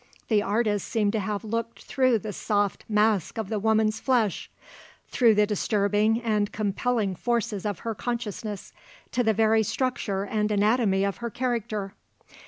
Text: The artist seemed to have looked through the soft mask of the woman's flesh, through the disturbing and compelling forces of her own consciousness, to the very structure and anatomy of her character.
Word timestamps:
The 0.29 0.41
artist 0.41 0.87
seemed 0.87 1.11
to 1.11 1.19
have 1.19 1.43
looked 1.43 1.83
through 1.83 2.17
the 2.17 2.33
soft 2.33 2.85
mask 2.89 3.37
of 3.37 3.49
the 3.49 3.59
woman's 3.59 3.99
flesh, 3.99 4.49
through 5.09 5.35
the 5.35 5.45
disturbing 5.45 6.19
and 6.23 6.51
compelling 6.51 7.13
forces 7.15 7.67
of 7.67 7.81
her 7.85 7.91
own 7.91 7.95
consciousness, 7.97 8.73
to 9.11 9.21
the 9.23 9.33
very 9.33 9.61
structure 9.61 10.23
and 10.23 10.51
anatomy 10.51 11.03
of 11.05 11.17
her 11.17 11.29
character. 11.29 11.93